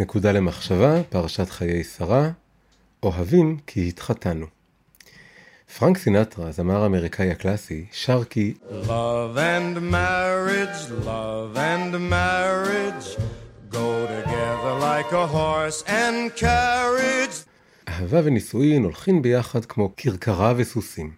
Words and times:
נקודה 0.00 0.32
למחשבה, 0.32 1.02
פרשת 1.08 1.50
חיי 1.50 1.84
שרה, 1.84 2.30
אוהבים 3.02 3.58
כי 3.66 3.88
התחתנו. 3.88 4.46
פרנק 5.78 5.98
סינטרה, 5.98 6.48
הזמר 6.48 6.82
האמריקאי 6.82 7.30
הקלאסי, 7.30 7.86
שר 7.92 8.24
כי 8.24 8.54
Love 8.70 9.36
and 9.36 9.92
marriage, 9.92 11.04
love 11.04 11.56
and 11.56 11.94
marriage 12.10 13.20
go 13.70 14.06
together 14.16 14.74
like 14.80 15.12
a 15.12 15.26
horse 15.34 15.82
and 15.86 16.40
carriage 16.40 17.44
אהבה 17.88 18.20
ונישואין 18.24 18.84
הולכים 18.84 19.22
ביחד 19.22 19.64
כמו 19.64 19.92
כרכרה 19.96 20.54
וסוסים. 20.56 21.10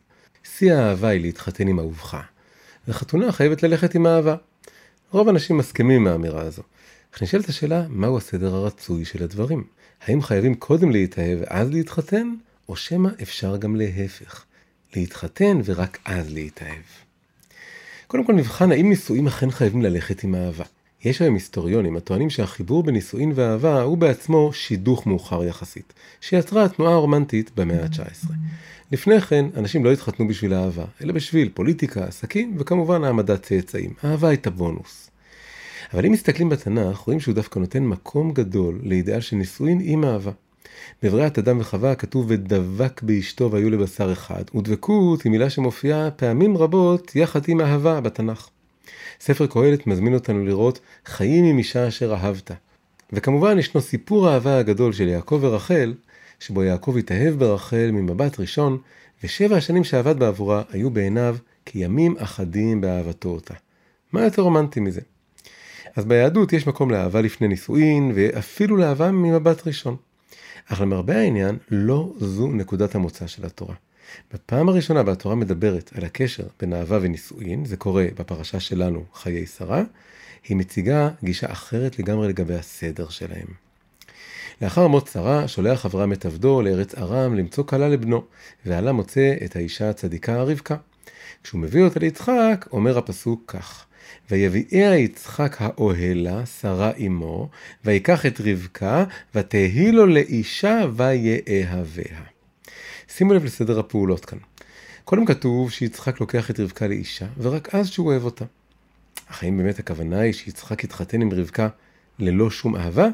שיא 0.44 0.74
האהבה 0.74 1.08
היא 1.08 1.20
להתחתן 1.20 1.68
עם 1.68 1.78
אהובך, 1.78 2.16
וחתונה 2.88 3.32
חייבת 3.32 3.62
ללכת 3.62 3.94
עם 3.94 4.06
אהבה. 4.06 4.36
רוב 5.10 5.28
האנשים 5.28 5.56
מסכימים 5.56 6.00
עם 6.00 6.06
האמירה 6.06 6.42
הזו. 6.42 6.62
אך 7.14 7.22
נשאלת 7.22 7.48
השאלה, 7.48 7.86
מהו 7.88 8.16
הסדר 8.16 8.54
הרצוי 8.54 9.04
של 9.04 9.22
הדברים? 9.22 9.64
האם 10.06 10.22
חייבים 10.22 10.54
קודם 10.54 10.90
להתאהב 10.90 11.38
ואז 11.40 11.70
להתחתן, 11.70 12.34
או 12.68 12.76
שמא 12.76 13.08
אפשר 13.22 13.56
גם 13.56 13.76
להפך, 13.76 14.44
להתחתן 14.96 15.60
ורק 15.64 15.98
אז 16.04 16.32
להתאהב? 16.32 16.82
קודם 18.06 18.24
כל 18.26 18.32
נבחן 18.32 18.72
האם 18.72 18.88
נישואים 18.88 19.26
אכן 19.26 19.50
חייבים 19.50 19.82
ללכת 19.82 20.24
עם 20.24 20.34
אהבה. 20.34 20.64
יש 21.04 21.22
היום 21.22 21.34
היסטוריונים 21.34 21.96
הטוענים 21.96 22.30
שהחיבור 22.30 22.82
בנישואין 22.82 23.32
ואהבה 23.34 23.82
הוא 23.82 23.98
בעצמו 23.98 24.52
שידוך 24.52 25.06
מאוחר 25.06 25.44
יחסית, 25.44 25.92
שיצרה 26.20 26.64
התנועה 26.64 26.92
הרומנטית 26.92 27.50
במאה 27.56 27.82
ה-19. 27.84 28.32
לפני 28.92 29.20
כן, 29.20 29.46
אנשים 29.56 29.84
לא 29.84 29.92
התחתנו 29.92 30.28
בשביל 30.28 30.54
אהבה, 30.54 30.84
אלא 31.02 31.12
בשביל 31.12 31.50
פוליטיקה, 31.54 32.04
עסקים, 32.04 32.56
וכמובן 32.58 33.04
העמדת 33.04 33.42
צאצאים. 33.42 33.94
אהבה 34.04 34.28
הייתה 34.28 34.50
בונוס. 34.50 35.11
אבל 35.94 36.06
אם 36.06 36.12
מסתכלים 36.12 36.48
בתנ"ך, 36.48 36.98
רואים 36.98 37.20
שהוא 37.20 37.34
דווקא 37.34 37.58
נותן 37.58 37.82
מקום 37.82 38.32
גדול 38.32 38.80
של 39.20 39.36
נישואין 39.36 39.80
עם 39.82 40.04
אהבה. 40.04 40.30
בבריאת 41.02 41.38
אדם 41.38 41.60
וחווה 41.60 41.94
כתוב 41.94 42.26
ודבק 42.28 43.02
באשתו 43.02 43.50
והיו 43.50 43.70
לבשר 43.70 44.12
אחד, 44.12 44.44
ודבקות 44.54 45.22
היא 45.22 45.30
מילה 45.30 45.50
שמופיעה 45.50 46.10
פעמים 46.10 46.56
רבות 46.56 47.16
יחד 47.16 47.40
עם 47.48 47.60
אהבה 47.60 48.00
בתנ"ך. 48.00 48.48
ספר 49.20 49.46
קהלת 49.46 49.86
מזמין 49.86 50.14
אותנו 50.14 50.44
לראות 50.44 50.80
חיים 51.06 51.44
עם 51.44 51.58
אישה 51.58 51.88
אשר 51.88 52.14
אהבת. 52.14 52.50
וכמובן 53.12 53.58
ישנו 53.58 53.80
סיפור 53.80 54.28
האהבה 54.28 54.58
הגדול 54.58 54.92
של 54.92 55.08
יעקב 55.08 55.38
ורחל, 55.42 55.94
שבו 56.40 56.62
יעקב 56.62 56.96
התאהב 56.98 57.34
ברחל 57.34 57.90
ממבט 57.92 58.40
ראשון, 58.40 58.78
ושבע 59.24 59.56
השנים 59.56 59.84
שעבד 59.84 60.18
בעבורה 60.18 60.62
היו 60.70 60.90
בעיניו 60.90 61.36
כימים 61.66 62.16
אחדים 62.18 62.80
באהבתו 62.80 63.28
אותה. 63.28 63.54
מה 64.12 64.24
יותר 64.24 64.42
רומנטי 64.42 64.80
מזה? 64.80 65.00
אז 65.96 66.04
ביהדות 66.04 66.52
יש 66.52 66.66
מקום 66.66 66.90
לאהבה 66.90 67.20
לפני 67.20 67.48
נישואין, 67.48 68.12
ואפילו 68.14 68.76
לאהבה 68.76 69.10
ממבט 69.10 69.66
ראשון. 69.66 69.96
אך 70.66 70.80
למרבה 70.80 71.16
העניין, 71.16 71.58
לא 71.70 72.12
זו 72.18 72.48
נקודת 72.48 72.94
המוצא 72.94 73.26
של 73.26 73.46
התורה. 73.46 73.74
בפעם 74.32 74.68
הראשונה 74.68 75.02
והתורה 75.06 75.34
מדברת 75.34 75.90
על 75.94 76.04
הקשר 76.04 76.42
בין 76.60 76.72
אהבה 76.72 76.98
ונישואין, 77.02 77.64
זה 77.64 77.76
קורה 77.76 78.06
בפרשה 78.18 78.60
שלנו, 78.60 79.04
חיי 79.14 79.46
שרה, 79.46 79.82
היא 80.48 80.56
מציגה 80.56 81.10
גישה 81.24 81.52
אחרת 81.52 81.98
לגמרי 81.98 82.28
לגבי 82.28 82.54
הסדר 82.54 83.08
שלהם. 83.08 83.46
לאחר 84.62 84.86
מות 84.86 85.08
שרה, 85.12 85.48
שולח 85.48 85.86
אברהם 85.86 86.12
את 86.12 86.26
עבדו 86.26 86.62
לארץ 86.62 86.94
ארם 86.94 87.34
למצוא 87.34 87.64
כלה 87.64 87.88
לבנו, 87.88 88.24
ועלה 88.66 88.92
מוצא 88.92 89.34
את 89.44 89.56
האישה 89.56 89.90
הצדיקה 89.90 90.42
רבקה. 90.42 90.76
כשהוא 91.42 91.60
מביא 91.60 91.82
אותה 91.82 92.00
ליצחק, 92.00 92.68
אומר 92.72 92.98
הפסוק 92.98 93.42
כך: 93.46 93.86
ויביאה 94.30 94.96
יצחק 94.96 95.56
האוהלה, 95.58 96.46
שרה 96.46 96.90
אמו, 97.06 97.48
ויקח 97.84 98.26
את 98.26 98.40
רבקה, 98.40 99.04
ותהי 99.34 99.92
לו 99.92 100.06
לאישה 100.06 100.80
ויאהביה. 100.96 102.20
שימו 103.08 103.32
לב 103.32 103.44
לסדר 103.44 103.78
הפעולות 103.78 104.24
כאן. 104.24 104.38
קודם 105.04 105.24
כתוב 105.24 105.70
שיצחק 105.70 106.20
לוקח 106.20 106.50
את 106.50 106.60
רבקה 106.60 106.86
לאישה, 106.86 107.26
ורק 107.38 107.74
אז 107.74 107.88
שהוא 107.88 108.06
אוהב 108.06 108.24
אותה. 108.24 108.44
אך 109.26 109.42
האם 109.42 109.58
באמת 109.58 109.78
הכוונה 109.78 110.20
היא 110.20 110.32
שיצחק 110.32 110.84
יתחתן 110.84 111.22
עם 111.22 111.32
רבקה 111.32 111.68
ללא 112.18 112.50
שום 112.50 112.76
אהבה? 112.76 113.08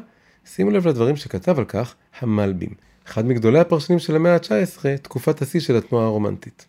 שימו 0.45 0.71
לב 0.71 0.87
לדברים 0.87 1.15
שכתב 1.15 1.59
על 1.59 1.65
כך 1.65 1.95
המלבים, 2.19 2.69
אחד 3.07 3.25
מגדולי 3.25 3.59
הפרשנים 3.59 3.99
של 3.99 4.15
המאה 4.15 4.33
ה-19, 4.33 4.97
תקופת 5.01 5.41
השיא 5.41 5.59
של 5.59 5.77
התנועה 5.77 6.05
הרומנטית. 6.05 6.65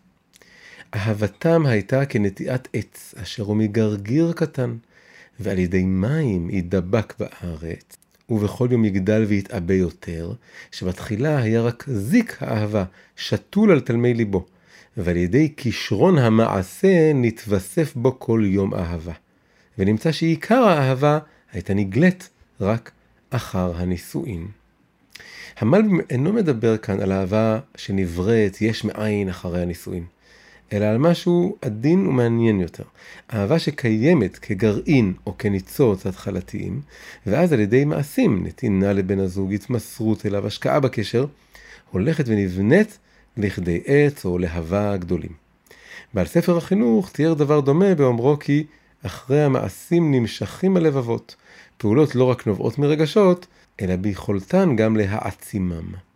אהבתם 0.95 1.65
הייתה 1.65 2.05
כנטיעת 2.05 2.67
עץ, 2.73 3.13
אשר 3.21 3.43
הוא 3.43 3.55
מגרגיר 3.55 4.33
קטן, 4.35 4.75
ועל 5.39 5.59
ידי 5.59 5.83
מים 5.83 6.49
ידבק 6.49 7.13
בארץ, 7.19 7.97
ובכל 8.29 8.67
יום 8.71 8.85
יגדל 8.85 9.25
ויתעבה 9.27 9.73
יותר, 9.73 10.33
שבתחילה 10.71 11.37
היה 11.41 11.61
רק 11.61 11.85
זיק 11.87 12.37
האהבה, 12.39 12.83
שתול 13.15 13.71
על 13.71 13.79
תלמי 13.79 14.13
ליבו, 14.13 14.45
ועל 14.97 15.17
ידי 15.17 15.53
כישרון 15.57 16.17
המעשה 16.17 17.13
נתווסף 17.15 17.95
בו 17.95 18.19
כל 18.19 18.43
יום 18.45 18.73
אהבה. 18.73 19.13
ונמצא 19.77 20.11
שעיקר 20.11 20.63
האהבה 20.63 21.19
הייתה 21.51 21.73
נגלית 21.73 22.29
רק 22.61 22.91
אחר 23.29 23.73
הנישואין. 23.75 24.47
המלבים 25.57 25.99
אינו 26.09 26.33
מדבר 26.33 26.77
כאן 26.77 26.99
על 26.99 27.11
אהבה 27.11 27.59
שנבראת 27.75 28.61
יש 28.61 28.83
מאין 28.83 29.29
אחרי 29.29 29.61
הנישואין. 29.61 30.03
אלא 30.73 30.85
על 30.85 30.97
משהו 30.97 31.57
עדין 31.61 32.07
ומעניין 32.07 32.59
יותר. 32.59 32.83
אהבה 33.33 33.59
שקיימת 33.59 34.37
כגרעין 34.37 35.13
או 35.25 35.37
כניצוץ 35.37 36.05
התחלתיים, 36.05 36.81
ואז 37.27 37.53
על 37.53 37.59
ידי 37.59 37.85
מעשים, 37.85 38.45
נתינה 38.47 38.93
לבן 38.93 39.19
הזוג, 39.19 39.53
התמסרות 39.53 40.25
אליו, 40.25 40.47
השקעה 40.47 40.79
בקשר, 40.79 41.25
הולכת 41.91 42.23
ונבנית 42.27 42.97
לכדי 43.37 43.81
עץ 43.85 44.25
או 44.25 44.37
להבה 44.37 44.97
גדולים. 44.97 45.31
בעל 46.13 46.25
ספר 46.25 46.57
החינוך 46.57 47.11
תיאר 47.11 47.33
דבר 47.33 47.59
דומה 47.59 47.95
באומרו 47.95 48.39
כי 48.39 48.63
אחרי 49.05 49.43
המעשים 49.43 50.11
נמשכים 50.11 50.77
הלבבות, 50.77 51.35
פעולות 51.77 52.15
לא 52.15 52.23
רק 52.23 52.47
נובעות 52.47 52.77
מרגשות, 52.77 53.47
אלא 53.81 53.95
ביכולתן 53.95 54.75
גם 54.75 54.97
להעצימם. 54.97 56.10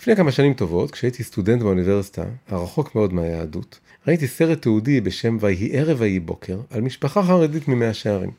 לפני 0.00 0.16
כמה 0.16 0.32
שנים 0.32 0.54
טובות, 0.54 0.90
כשהייתי 0.90 1.24
סטודנט 1.24 1.62
באוניברסיטה, 1.62 2.22
הרחוק 2.48 2.94
מאוד 2.94 3.12
מהיהדות, 3.12 3.78
ראיתי 4.06 4.28
סרט 4.28 4.62
תיעודי 4.62 5.00
בשם 5.00 5.36
ויהי 5.40 5.78
ערב 5.78 5.96
ויהי 6.00 6.20
בוקר, 6.20 6.58
על 6.70 6.80
משפחה 6.80 7.22
חרדית 7.22 7.68
ממאה 7.68 7.94
שערים. 7.94 8.30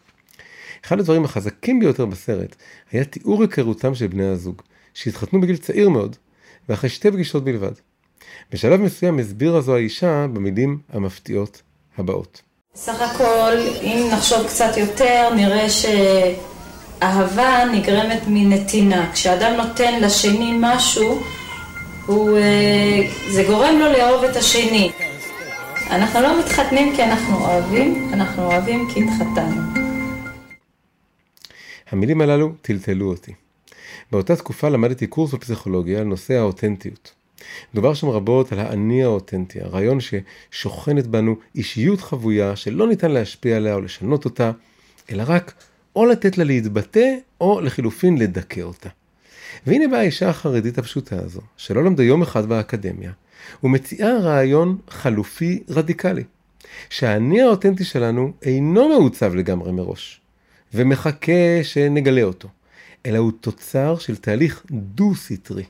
אחד 0.85 0.99
הדברים 0.99 1.25
החזקים 1.25 1.79
ביותר 1.79 2.05
בסרט 2.05 2.55
היה 2.91 3.03
תיאור 3.03 3.41
היכרותם 3.41 3.95
של 3.95 4.07
בני 4.07 4.25
הזוג, 4.27 4.61
שהתחתנו 4.93 5.41
בגיל 5.41 5.57
צעיר 5.57 5.89
מאוד, 5.89 6.15
ואחרי 6.69 6.89
שתי 6.89 7.11
פגישות 7.11 7.43
בלבד. 7.43 7.71
בשלב 8.51 8.81
מסוים 8.81 9.19
הסבירה 9.19 9.61
זו 9.61 9.75
האישה 9.75 10.27
במילים 10.33 10.79
המפתיעות 10.93 11.61
הבאות. 11.97 12.41
סך 12.75 13.01
הכל, 13.01 13.57
אם 13.81 14.09
נחשוב 14.13 14.47
קצת 14.47 14.77
יותר, 14.77 15.29
נראה 15.35 15.67
שאהבה 16.99 17.63
נגרמת 17.73 18.21
מנתינה. 18.27 19.11
כשאדם 19.13 19.57
נותן 19.57 20.01
לשני 20.01 20.57
משהו, 20.59 21.21
הוא, 22.11 22.37
אה, 22.37 22.99
זה 23.29 23.43
גורם 23.47 23.75
לו 23.79 23.91
לאהוב 23.91 24.23
את 24.23 24.35
השני. 24.35 24.91
אנחנו 25.89 26.21
לא 26.21 26.39
מתחתנים 26.39 26.95
כי 26.95 27.03
אנחנו 27.03 27.37
אוהבים, 27.37 28.09
אנחנו 28.13 28.45
אוהבים 28.45 28.87
כי 28.93 29.03
התחתנו. 29.03 29.61
המילים 31.91 32.21
הללו 32.21 32.53
טלטלו 32.61 33.09
אותי. 33.09 33.33
באותה 34.11 34.35
תקופה 34.35 34.69
למדתי 34.69 35.07
קורס 35.07 35.33
בפסיכולוגיה 35.33 35.99
על 35.99 36.03
נושא 36.03 36.33
האותנטיות. 36.33 37.11
דובר 37.75 37.93
שם 37.93 38.09
רבות 38.09 38.51
על 38.51 38.59
האני 38.59 39.03
האותנטי, 39.03 39.61
הרעיון 39.61 39.97
ששוכנת 39.99 41.07
בנו 41.07 41.35
אישיות 41.55 42.01
חבויה 42.01 42.55
שלא 42.55 42.87
ניתן 42.87 43.11
להשפיע 43.11 43.57
עליה 43.57 43.73
או 43.73 43.81
לשנות 43.81 44.25
אותה, 44.25 44.51
אלא 45.11 45.23
רק 45.27 45.53
או 45.95 46.05
לתת 46.05 46.37
לה 46.37 46.43
להתבטא, 46.43 47.15
או 47.41 47.61
לחילופין 47.61 48.17
לדכא 48.17 48.61
אותה. 48.61 48.89
והנה 49.67 49.87
באה 49.87 49.99
האישה 49.99 50.29
החרדית 50.29 50.77
הפשוטה 50.77 51.15
הזו, 51.19 51.41
שלא 51.57 51.83
למדה 51.83 52.03
יום 52.03 52.21
אחד 52.21 52.45
באקדמיה, 52.45 53.11
ומציעה 53.63 54.17
רעיון 54.17 54.77
חלופי 54.89 55.63
רדיקלי, 55.69 56.23
שהאני 56.89 57.41
האותנטי 57.41 57.83
שלנו 57.83 58.31
אינו 58.41 58.89
מעוצב 58.89 59.35
לגמרי 59.35 59.71
מראש, 59.71 60.21
ומחכה 60.73 61.63
שנגלה 61.63 62.23
אותו, 62.23 62.47
אלא 63.05 63.17
הוא 63.17 63.31
תוצר 63.41 63.97
של 63.97 64.15
תהליך 64.15 64.65
דו-סטרי, 64.71 65.63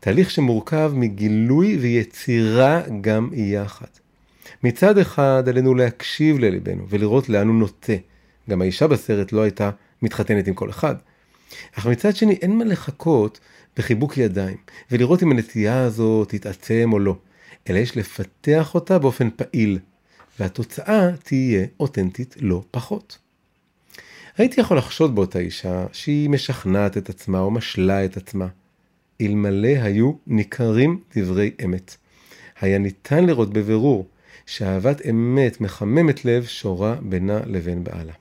תהליך 0.00 0.30
שמורכב 0.30 0.92
מגילוי 0.94 1.76
ויצירה 1.76 2.80
גם 3.00 3.30
יחד. 3.32 3.86
מצד 4.62 4.98
אחד 4.98 5.44
עלינו 5.48 5.74
להקשיב 5.74 6.38
לליבנו 6.38 6.86
ולראות 6.88 7.28
לאן 7.28 7.48
הוא 7.48 7.56
נוטה. 7.56 7.92
גם 8.50 8.62
האישה 8.62 8.86
בסרט 8.86 9.32
לא 9.32 9.42
הייתה 9.42 9.70
מתחתנת 10.02 10.48
עם 10.48 10.54
כל 10.54 10.70
אחד. 10.70 10.94
אך 11.78 11.86
מצד 11.86 12.16
שני 12.16 12.32
אין 12.32 12.58
מה 12.58 12.64
לחכות 12.64 13.40
בחיבוק 13.76 14.18
ידיים 14.18 14.56
ולראות 14.90 15.22
אם 15.22 15.30
הנטייה 15.30 15.82
הזאת 15.82 16.28
תתעצם 16.28 16.90
או 16.92 16.98
לא, 16.98 17.16
אלא 17.70 17.78
יש 17.78 17.96
לפתח 17.96 18.74
אותה 18.74 18.98
באופן 18.98 19.28
פעיל, 19.36 19.78
והתוצאה 20.40 21.10
תהיה 21.22 21.66
אותנטית 21.80 22.34
לא 22.40 22.62
פחות. 22.70 23.18
הייתי 24.38 24.60
יכול 24.60 24.78
לחשוד 24.78 25.14
באותה 25.14 25.38
אישה 25.38 25.86
שהיא 25.92 26.30
משכנעת 26.30 26.96
את 26.96 27.08
עצמה 27.08 27.40
או 27.40 27.50
משלה 27.50 28.04
את 28.04 28.16
עצמה. 28.16 28.46
אלמלא 29.20 29.68
היו 29.82 30.12
ניכרים 30.26 31.00
דברי 31.16 31.50
אמת. 31.64 31.96
היה 32.60 32.78
ניתן 32.78 33.26
לראות 33.26 33.52
בבירור 33.52 34.08
שאהבת 34.46 35.06
אמת 35.06 35.60
מחממת 35.60 36.24
לב 36.24 36.44
שורה 36.44 36.94
בינה 37.02 37.40
לבין 37.46 37.84
בעלה. 37.84 38.12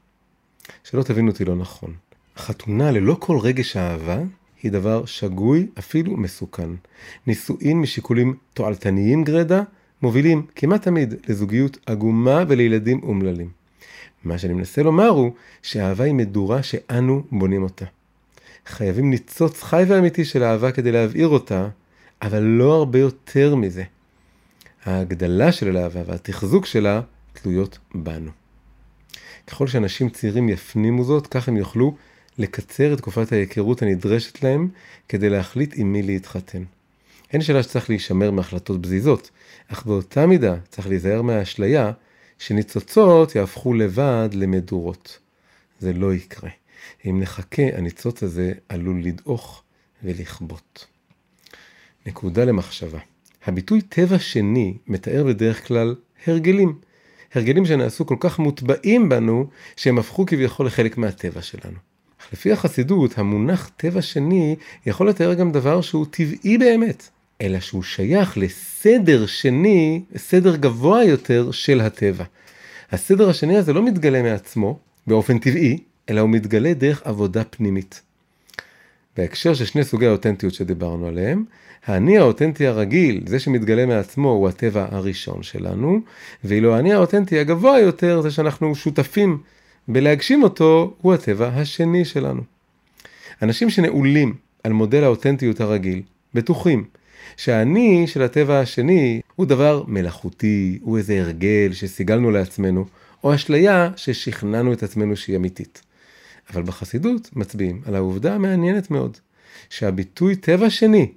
שלא 0.83 1.03
תבינו 1.03 1.31
אותי 1.31 1.45
לא 1.45 1.55
נכון. 1.55 1.93
חתונה 2.37 2.91
ללא 2.91 3.17
כל 3.19 3.37
רגש 3.37 3.77
אהבה 3.77 4.19
היא 4.63 4.71
דבר 4.71 5.05
שגוי, 5.05 5.67
אפילו 5.79 6.17
מסוכן. 6.17 6.69
נישואין 7.27 7.81
משיקולים 7.81 8.35
תועלתניים 8.53 9.23
גרידא 9.23 9.61
מובילים 10.01 10.45
כמעט 10.55 10.81
תמיד 10.81 11.13
לזוגיות 11.27 11.77
עגומה 11.85 12.43
ולילדים 12.47 13.03
אומללים. 13.03 13.49
מה 14.23 14.37
שאני 14.37 14.53
מנסה 14.53 14.83
לומר 14.83 15.07
הוא 15.07 15.31
שאהבה 15.61 16.03
היא 16.03 16.13
מדורה 16.13 16.63
שאנו 16.63 17.23
בונים 17.31 17.63
אותה. 17.63 17.85
חייבים 18.65 19.09
ניצוץ 19.09 19.63
חי 19.63 19.83
ואמיתי 19.87 20.25
של 20.25 20.43
אהבה 20.43 20.71
כדי 20.71 20.91
להבעיר 20.91 21.27
אותה, 21.27 21.67
אבל 22.21 22.43
לא 22.43 22.73
הרבה 22.73 22.99
יותר 22.99 23.55
מזה. 23.55 23.83
ההגדלה 24.85 25.51
של 25.51 25.77
האהבה 25.77 26.01
והתחזוק 26.05 26.65
שלה 26.65 27.01
תלויות 27.33 27.79
בנו. 27.95 28.31
ככל 29.47 29.67
שאנשים 29.67 30.09
צעירים 30.09 30.49
יפנימו 30.49 31.03
זאת, 31.03 31.27
כך 31.27 31.47
הם 31.47 31.57
יוכלו 31.57 31.95
לקצר 32.37 32.93
את 32.93 32.97
תקופת 32.97 33.31
ההיכרות 33.31 33.81
הנדרשת 33.81 34.43
להם 34.43 34.69
כדי 35.09 35.29
להחליט 35.29 35.73
עם 35.75 35.93
מי 35.93 36.01
להתחתן. 36.01 36.63
אין 37.33 37.41
שאלה 37.41 37.63
שצריך 37.63 37.89
להישמר 37.89 38.31
מהחלטות 38.31 38.81
בזיזות, 38.81 39.31
אך 39.67 39.85
באותה 39.85 40.25
מידה 40.25 40.55
צריך 40.69 40.87
להיזהר 40.87 41.21
מהאשליה 41.21 41.91
שניצוצות 42.39 43.35
יהפכו 43.35 43.73
לבד 43.73 44.29
למדורות. 44.33 45.19
זה 45.79 45.93
לא 45.93 46.13
יקרה. 46.13 46.49
אם 47.05 47.19
נחכה, 47.19 47.63
הניצוץ 47.77 48.23
הזה 48.23 48.53
עלול 48.69 49.03
לדעוך 49.03 49.63
ולכבות. 50.03 50.85
נקודה 52.05 52.45
למחשבה. 52.45 52.99
הביטוי 53.45 53.81
טבע 53.81 54.19
שני 54.19 54.77
מתאר 54.87 55.23
בדרך 55.27 55.67
כלל 55.67 55.95
הרגלים. 56.25 56.79
הרגלים 57.33 57.65
שנעשו 57.65 58.05
כל 58.05 58.15
כך 58.19 58.39
מוטבעים 58.39 59.09
בנו, 59.09 59.49
שהם 59.75 59.99
הפכו 59.99 60.25
כביכול 60.25 60.65
לחלק 60.65 60.97
מהטבע 60.97 61.41
שלנו. 61.41 61.77
לפי 62.33 62.51
החסידות, 62.51 63.17
המונח 63.17 63.71
טבע 63.77 64.01
שני 64.01 64.55
יכול 64.85 65.09
לתאר 65.09 65.33
גם 65.33 65.51
דבר 65.51 65.81
שהוא 65.81 66.05
טבעי 66.11 66.57
באמת, 66.57 67.09
אלא 67.41 67.59
שהוא 67.59 67.83
שייך 67.83 68.37
לסדר 68.37 69.25
שני, 69.25 70.01
סדר 70.17 70.55
גבוה 70.55 71.03
יותר 71.03 71.51
של 71.51 71.81
הטבע. 71.81 72.23
הסדר 72.91 73.29
השני 73.29 73.57
הזה 73.57 73.73
לא 73.73 73.85
מתגלה 73.85 74.23
מעצמו, 74.23 74.79
באופן 75.07 75.39
טבעי, 75.39 75.77
אלא 76.09 76.21
הוא 76.21 76.29
מתגלה 76.29 76.73
דרך 76.73 77.01
עבודה 77.05 77.43
פנימית. 77.43 78.01
בהקשר 79.17 79.53
של 79.53 79.65
שני 79.65 79.83
סוגי 79.83 80.07
האותנטיות 80.07 80.53
שדיברנו 80.53 81.07
עליהם, 81.07 81.43
האני 81.85 82.17
האותנטי 82.17 82.67
הרגיל, 82.67 83.23
זה 83.27 83.39
שמתגלה 83.39 83.85
מעצמו, 83.85 84.29
הוא 84.29 84.47
הטבע 84.47 84.87
הראשון 84.91 85.43
שלנו, 85.43 85.99
ואילו 86.43 86.75
האני 86.75 86.93
האותנטי 86.93 87.39
הגבוה 87.39 87.79
יותר, 87.79 88.21
זה 88.21 88.31
שאנחנו 88.31 88.75
שותפים 88.75 89.37
בלהגשים 89.87 90.43
אותו, 90.43 90.93
הוא 91.01 91.13
הטבע 91.13 91.47
השני 91.47 92.05
שלנו. 92.05 92.41
אנשים 93.41 93.69
שנעולים 93.69 94.33
על 94.63 94.73
מודל 94.73 95.03
האותנטיות 95.03 95.61
הרגיל, 95.61 96.01
בטוחים 96.33 96.85
שהאני 97.37 98.07
של 98.07 98.21
הטבע 98.21 98.59
השני 98.59 99.21
הוא 99.35 99.45
דבר 99.45 99.83
מלאכותי, 99.87 100.79
הוא 100.81 100.97
איזה 100.97 101.21
הרגל 101.21 101.69
שסיגלנו 101.73 102.31
לעצמנו, 102.31 102.85
או 103.23 103.35
אשליה 103.35 103.89
ששכנענו 103.95 104.73
את 104.73 104.83
עצמנו 104.83 105.15
שהיא 105.15 105.35
אמיתית. 105.35 105.81
אבל 106.53 106.63
בחסידות 106.63 107.29
מצביעים 107.33 107.81
על 107.85 107.95
העובדה 107.95 108.35
המעניינת 108.35 108.91
מאוד, 108.91 109.17
שהביטוי 109.69 110.35
טבע 110.35 110.69
שני 110.69 111.11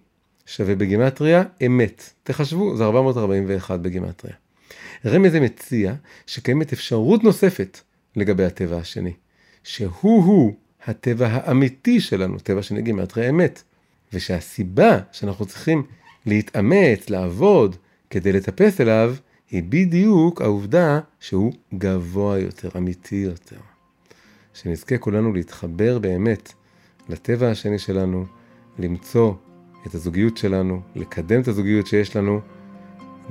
שווה 0.47 0.75
בגימטריה 0.75 1.43
אמת. 1.67 2.11
תחשבו, 2.23 2.77
זה 2.77 2.85
441 2.85 3.81
בגימטריה. 3.81 4.35
רמז 5.07 5.33
זה 5.33 5.41
מציע 5.41 5.95
שקיימת 6.27 6.73
אפשרות 6.73 7.25
נוספת 7.25 7.81
לגבי 8.19 8.45
הטבע 8.45 8.77
השני, 8.77 9.13
שהוא-הוא 9.63 10.55
הטבע 10.87 11.29
האמיתי 11.33 12.01
שלנו, 12.01 12.39
טבע 12.39 12.63
שני 12.63 12.83
גימטריה 12.83 13.31
אמת, 13.31 13.63
ושהסיבה 14.13 14.99
שאנחנו 15.13 15.47
צריכים 15.47 15.83
להתאמץ, 16.27 17.11
לעבוד, 17.11 17.77
כדי 18.11 18.33
לטפס 18.33 18.81
אליו, 18.81 19.15
היא 19.51 19.63
בדיוק 19.69 20.43
העובדה 20.43 21.01
שהוא 21.21 21.53
גבוה 21.75 22.39
יותר, 22.39 22.69
אמיתי 22.77 23.17
יותר. 23.17 23.57
שנזכה 24.55 24.99
כולנו 24.99 25.33
להתחבר 25.33 25.99
באמת 25.99 26.53
לטבע 27.09 27.51
השני 27.51 27.79
שלנו, 27.79 28.25
למצוא 28.79 29.35
את 29.87 29.95
הזוגיות 29.95 30.37
שלנו, 30.37 30.81
לקדם 30.95 31.41
את 31.41 31.49
הזוגיות 31.49 31.87
שיש 31.87 32.17
לנו, 32.17 32.41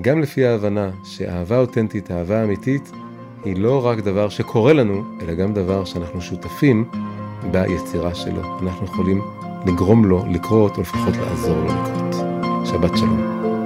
גם 0.01 0.21
לפי 0.21 0.45
ההבנה 0.45 0.91
שאהבה 1.05 1.57
אותנטית, 1.57 2.11
אהבה 2.11 2.43
אמיתית, 2.43 2.91
היא 3.47 3.57
לא 3.57 3.85
רק 3.85 3.99
דבר 3.99 4.29
שקורה 4.29 4.73
לנו, 4.73 5.03
אלא 5.21 5.33
גם 5.33 5.53
דבר 5.53 5.85
שאנחנו 5.85 6.21
שותפים 6.21 6.85
ביצירה 7.51 8.15
שלו. 8.15 8.41
אנחנו 8.63 8.85
יכולים 8.85 9.21
לגרום 9.65 10.05
לו 10.05 10.25
לקרות, 10.29 10.77
או 10.77 10.81
לפחות 10.81 11.15
לעזור 11.15 11.57
לו 11.57 11.65
לקרות. 11.65 12.15
שבת 12.65 12.97
שלום. 12.97 13.56